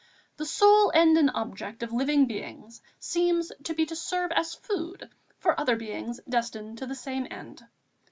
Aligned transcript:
The 0.37 0.47
sole 0.47 0.91
end 0.95 1.15
and 1.19 1.29
object 1.35 1.83
of 1.83 1.93
living 1.93 2.25
beings 2.25 2.81
seems 2.99 3.51
to 3.65 3.75
be 3.75 3.85
to 3.85 3.95
serve 3.95 4.31
as 4.31 4.55
food 4.55 5.11
for 5.37 5.59
other 5.59 5.75
beings 5.75 6.19
destined 6.27 6.79
to 6.79 6.87
the 6.87 6.95
same 6.95 7.27
end. 7.29 7.61